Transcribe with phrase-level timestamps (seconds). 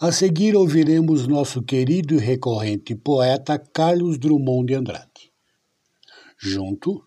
[0.00, 5.32] A seguir ouviremos nosso querido e recorrente poeta Carlos Drummond de Andrade.
[6.40, 7.02] Junto,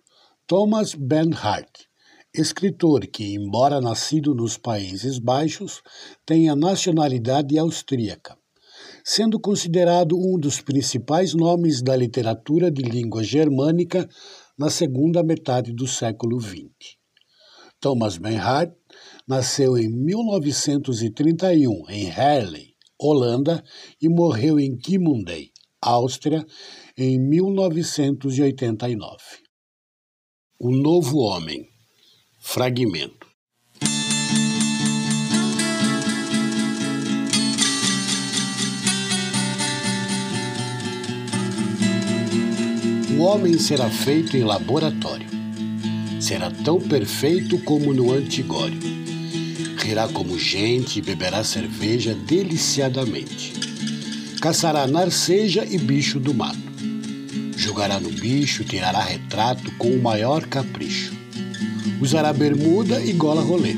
[0.46, 1.88] Thomas Bernhardt,
[2.36, 5.82] escritor que, embora nascido nos Países Baixos,
[6.26, 8.38] tem a nacionalidade austríaca,
[9.06, 14.06] sendo considerado um dos principais nomes da literatura de língua germânica
[14.58, 16.98] na segunda metade do século XX.
[17.80, 18.76] Thomas Bernhardt
[19.26, 22.71] nasceu em 1931 em Herley,
[23.02, 23.64] Holanda
[24.00, 25.50] e morreu em Kimundey,
[25.82, 26.46] Áustria,
[26.96, 29.18] em 1989.
[30.60, 31.68] O Novo Homem
[32.40, 33.32] Fragmento
[43.18, 45.28] O homem será feito em laboratório.
[46.20, 49.01] Será tão perfeito como no Antigório
[49.92, 53.52] rirá como gente e beberá cerveja deliciadamente.
[54.40, 56.58] Caçará narceja e bicho do mato.
[57.58, 61.12] Jogará no bicho, tirará retrato com o maior capricho.
[62.00, 63.76] Usará bermuda e gola rolê.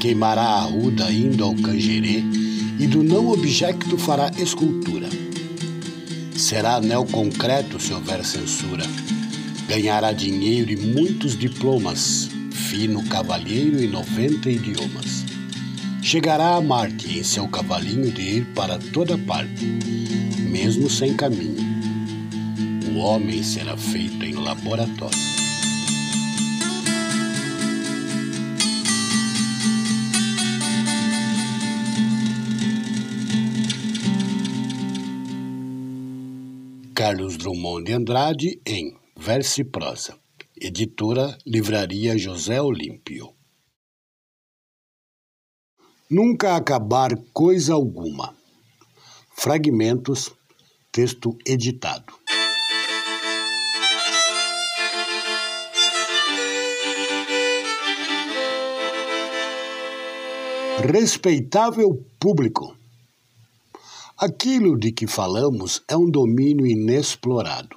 [0.00, 2.22] Queimará a ruda indo ao canjerê
[2.78, 5.08] e do não objecto fará escultura.
[6.36, 8.84] Será anel concreto se houver censura.
[9.66, 15.24] Ganhará dinheiro e muitos diplomas fino cavalheiro em noventa idiomas.
[16.02, 19.64] Chegará a Marte em seu cavalinho de ir para toda parte,
[20.50, 21.66] mesmo sem caminho.
[22.92, 25.16] O homem será feito em laboratório.
[36.94, 40.27] Carlos Drummond de Andrade em Verso e Prosa.
[40.60, 43.32] Editora Livraria José Olímpio.
[46.10, 48.34] Nunca acabar coisa alguma.
[49.36, 50.34] Fragmentos,
[50.90, 52.12] texto editado.
[60.92, 62.76] Respeitável público.
[64.16, 67.76] Aquilo de que falamos é um domínio inexplorado.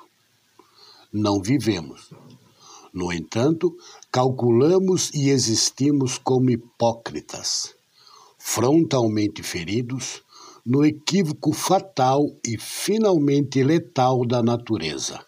[1.13, 2.09] Não vivemos
[2.93, 3.75] no entanto,
[4.11, 7.73] calculamos e existimos como hipócritas,
[8.37, 10.21] frontalmente feridos
[10.65, 15.23] no equívoco fatal e finalmente letal da natureza,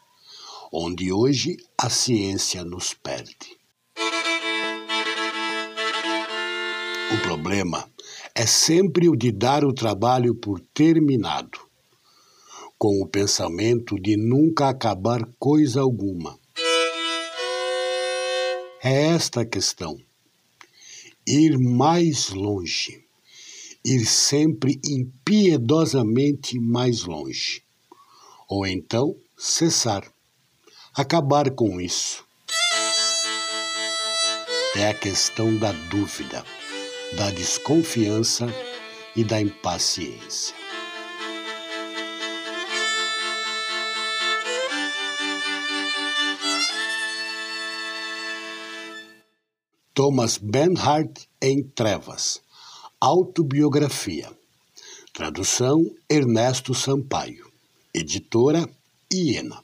[0.71, 3.57] onde hoje a ciência nos perde.
[7.13, 7.87] O problema
[8.35, 11.59] é sempre o de dar o trabalho por terminado,
[12.77, 16.42] com o pensamento de nunca acabar coisa alguma
[18.83, 19.97] é esta a questão.
[21.25, 23.05] Ir mais longe,
[23.85, 27.63] ir sempre impiedosamente mais longe.
[28.49, 30.03] Ou então cessar,
[30.93, 32.25] acabar com isso.
[34.75, 36.43] É a questão da dúvida,
[37.15, 38.47] da desconfiança
[39.15, 40.62] e da impaciência.
[49.95, 52.41] Thomas Bernhardt em Trevas.
[52.99, 54.27] Autobiografia.
[55.13, 57.45] Tradução Ernesto Sampaio.
[57.93, 58.67] Editora
[59.13, 59.63] Iena.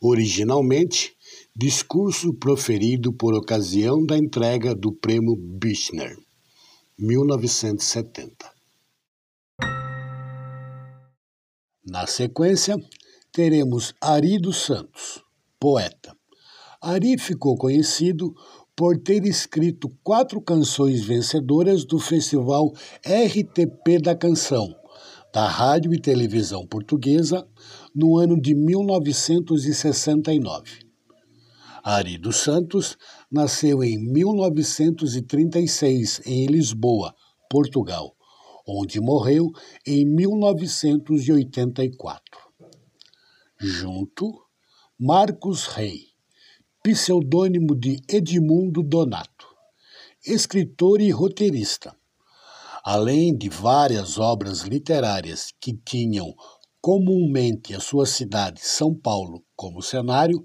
[0.00, 1.16] Originalmente,
[1.54, 6.18] discurso proferido por ocasião da entrega do Prêmio Bichner,
[6.98, 8.52] 1970.
[11.86, 12.76] Na sequência,
[13.30, 15.22] teremos Ari dos Santos,
[15.60, 16.18] poeta
[16.82, 18.34] Ari ficou conhecido
[18.76, 22.72] por ter escrito quatro canções vencedoras do Festival
[23.04, 24.74] RTP da Canção,
[25.32, 27.46] da Rádio e Televisão Portuguesa,
[27.94, 30.90] no ano de 1969.
[31.82, 32.98] Ari dos Santos
[33.30, 37.14] nasceu em 1936 em Lisboa,
[37.48, 38.14] Portugal,
[38.66, 39.50] onde morreu
[39.86, 42.22] em 1984.
[43.58, 44.30] Junto,
[44.98, 46.09] Marcos Rei
[46.82, 49.46] pseudônimo de Edmundo Donato,
[50.26, 51.94] escritor e roteirista.
[52.82, 56.34] Além de várias obras literárias que tinham
[56.80, 60.42] comumente a sua cidade, São Paulo, como cenário,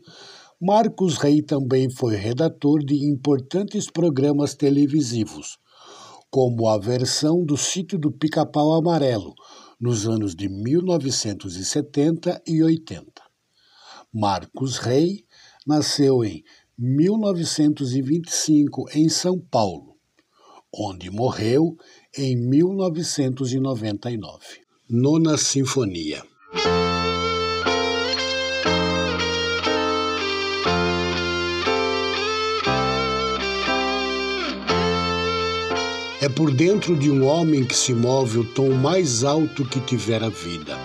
[0.62, 5.58] Marcos Rey também foi redator de importantes programas televisivos,
[6.30, 9.34] como a versão do Sítio do Pica-Pau Amarelo,
[9.80, 13.06] nos anos de 1970 e 80.
[14.14, 15.26] Marcos Rey
[15.66, 16.44] nasceu em
[16.78, 19.96] 1925 em São Paulo,
[20.72, 21.76] onde morreu
[22.16, 24.64] em 1999.
[24.88, 26.24] Nona Sinfonia.
[36.22, 40.22] É por dentro de um homem que se move o tom mais alto que tiver
[40.24, 40.78] a vida,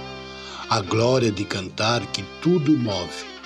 [0.68, 3.39] a glória de cantar que tudo move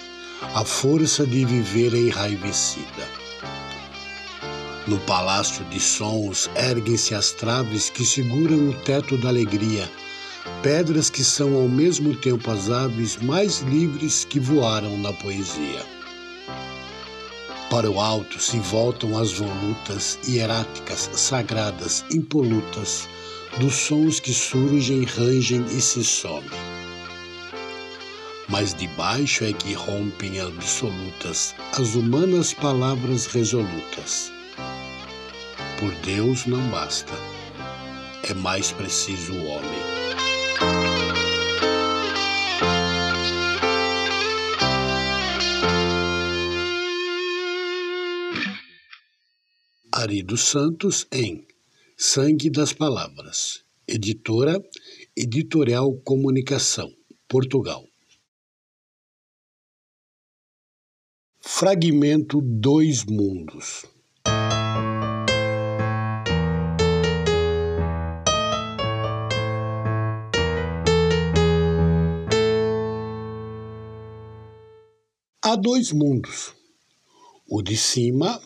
[0.53, 3.09] a força de viver enraivecida.
[4.87, 9.91] No palácio de sons erguem-se as traves que seguram o teto da alegria,
[10.63, 15.83] pedras que são ao mesmo tempo as aves mais livres que voaram na poesia.
[17.71, 23.09] Para o alto se voltam as volutas hieráticas, sagradas, impolutas,
[23.59, 26.74] dos sons que surgem, rangem e se somem
[28.55, 34.31] mas de baixo é que rompem absolutas as humanas palavras resolutas.
[35.81, 37.13] Por Deus não basta,
[38.23, 39.81] é mais preciso o homem.
[49.91, 51.45] Ari dos Santos em
[51.97, 54.63] Sangue das Palavras, editora
[55.17, 56.89] Editorial Comunicação,
[57.29, 57.85] Portugal.
[61.57, 63.87] Fragmento Dois Mundos.
[75.41, 76.53] Há dois mundos,
[77.49, 78.43] o de cima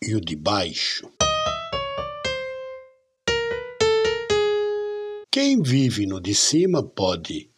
[0.00, 1.10] e o de baixo.
[5.28, 7.50] Quem vive no de cima pode,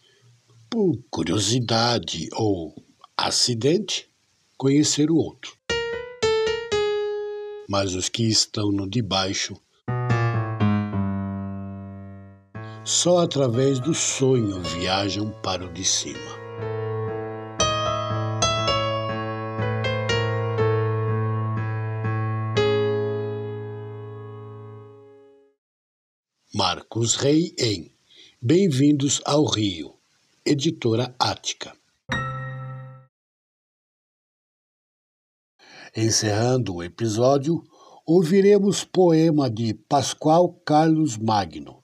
[0.71, 2.75] por curiosidade ou
[3.15, 4.10] acidente,
[4.61, 5.57] conhecer o outro.
[7.67, 9.57] Mas os que estão no de baixo,
[12.85, 16.39] só através do sonho viajam para o de cima.
[26.53, 27.91] Marcos Rei em
[28.43, 29.95] Bem-vindos ao Rio,
[30.45, 31.80] editora Ática.
[35.97, 37.65] Encerrando o episódio,
[38.07, 41.83] ouviremos poema de Pascoal Carlos Magno,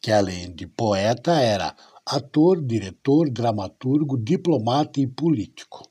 [0.00, 1.74] que além de poeta era
[2.06, 5.82] ator, diretor, dramaturgo, diplomata e político.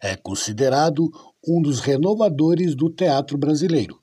[0.00, 1.10] É considerado
[1.46, 4.00] um dos renovadores do teatro brasileiro,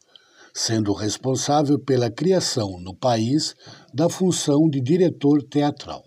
[0.53, 3.55] sendo responsável pela criação no país
[3.91, 6.03] da função de diretor teatral.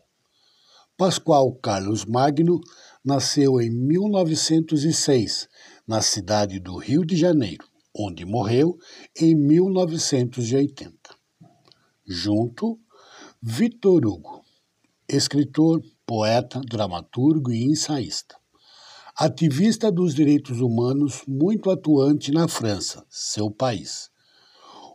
[0.96, 2.61] Pascoal Carlos Magno
[3.04, 5.49] nasceu em 1906
[5.87, 8.76] na cidade do Rio de Janeiro, onde morreu
[9.19, 10.97] em 1980.
[12.07, 12.79] Junto,
[13.43, 14.43] Victor Hugo,
[15.09, 18.37] escritor, poeta, dramaturgo e ensaísta.
[19.17, 24.11] Ativista dos direitos humanos, muito atuante na França, seu país.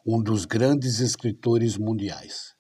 [0.06, 2.54] Um dos grandes escritores mundiais.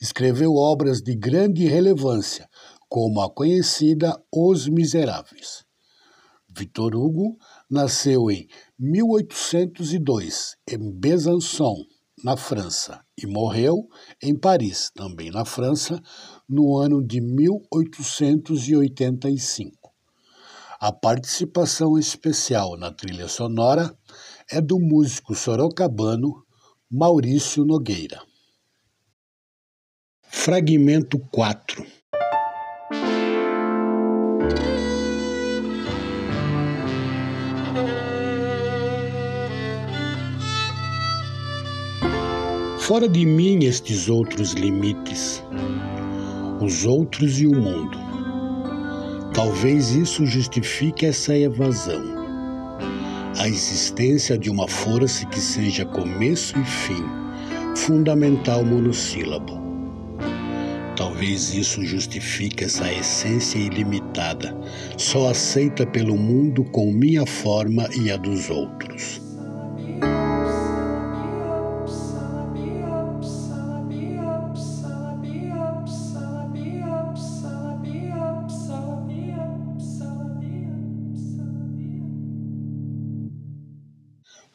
[0.00, 2.48] Escreveu obras de grande relevância,
[2.88, 5.64] como a conhecida Os Miseráveis.
[6.56, 7.36] Victor Hugo
[7.74, 11.74] nasceu em 1802 em Besançon,
[12.22, 13.88] na França, e morreu
[14.22, 16.00] em Paris, também na França,
[16.48, 19.92] no ano de 1885.
[20.78, 23.98] A participação especial na trilha sonora
[24.48, 26.44] é do músico sorocabano
[26.88, 28.22] Maurício Nogueira.
[30.22, 31.84] Fragmento 4
[42.86, 45.42] Fora de mim estes outros limites,
[46.60, 47.96] os outros e o mundo.
[49.32, 52.02] Talvez isso justifique essa evasão.
[53.38, 57.02] A existência de uma força que seja começo e fim,
[57.74, 59.58] fundamental monossílabo.
[60.94, 64.54] Talvez isso justifique essa essência ilimitada,
[64.98, 69.23] só aceita pelo mundo com minha forma e a dos outros.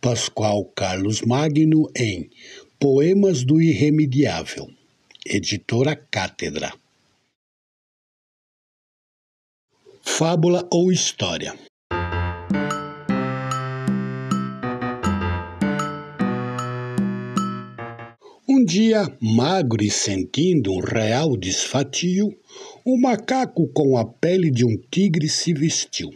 [0.10, 2.32] Pascoal Carlos Magno em
[2.80, 4.68] Poemas do Irremediável,
[5.24, 6.74] editora Cátedra.
[10.02, 11.54] Fábula ou história?
[18.50, 22.36] Um dia, magro e sentindo um real desfatio,
[22.84, 26.10] o macaco com a pele de um tigre se vestiu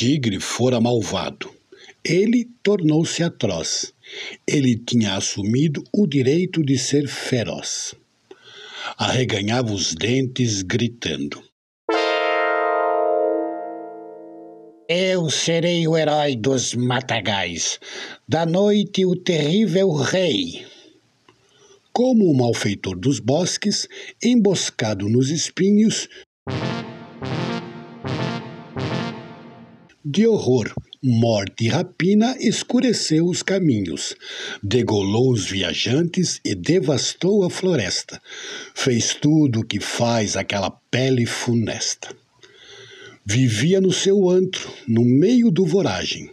[0.00, 1.54] tigre fora malvado.
[2.02, 3.92] Ele tornou-se atroz.
[4.48, 7.94] Ele tinha assumido o direito de ser feroz.
[8.96, 11.44] Arreganhava os dentes, gritando:
[14.88, 17.78] Eu serei o herói dos matagais,
[18.26, 20.64] da noite o terrível rei.
[21.92, 23.86] Como o malfeitor dos bosques,
[24.24, 26.08] emboscado nos espinhos,
[30.04, 34.16] de horror, morte e rapina escureceu os caminhos,
[34.62, 38.20] degolou os viajantes e devastou a floresta.
[38.74, 42.14] Fez tudo o que faz aquela pele funesta.
[43.26, 46.30] Vivia no seu antro, no meio do voragem.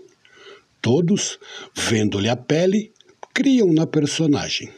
[0.82, 1.38] Todos,
[1.76, 2.94] vendo-lhe a pele,
[3.34, 4.70] criam na personagem.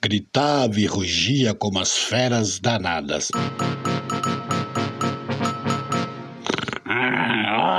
[0.00, 3.28] Gritava e rugia como as feras danadas.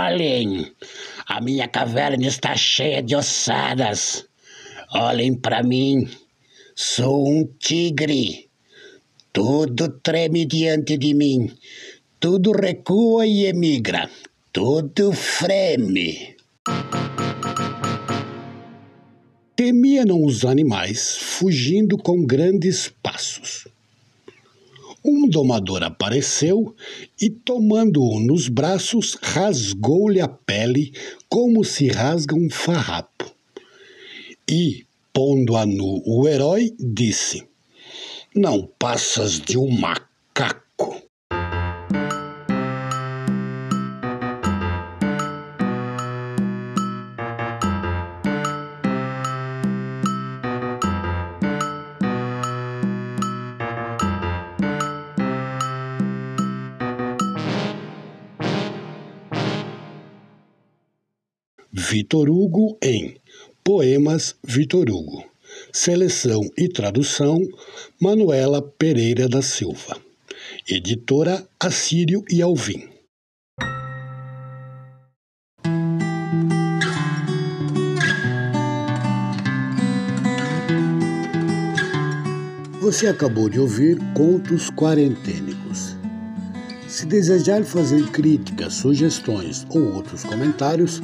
[0.09, 0.65] Olhem,
[1.27, 4.25] a minha caverna está cheia de ossadas.
[4.91, 6.09] Olhem para mim,
[6.75, 8.49] sou um tigre.
[9.31, 11.55] Tudo treme diante de mim,
[12.19, 14.09] tudo recua e emigra,
[14.51, 16.35] tudo freme.
[19.55, 23.68] Temiam os animais, fugindo com grandes passos
[25.03, 26.75] um domador apareceu
[27.21, 30.93] e, tomando-o nos braços, rasgou-lhe a pele
[31.27, 33.31] como se rasga um farrapo.
[34.49, 37.47] E, pondo a nu o herói, disse:
[38.35, 40.68] Não passas de um macaco.
[62.09, 63.17] Vitor Hugo em
[63.63, 65.23] Poemas Vitor Hugo.
[65.71, 67.39] Seleção e tradução
[68.01, 69.95] Manuela Pereira da Silva.
[70.67, 72.89] Editora Assírio e Alvim.
[82.81, 85.95] Você acabou de ouvir Contos Quarentênicos.
[86.87, 91.03] Se desejar fazer críticas, sugestões ou outros comentários,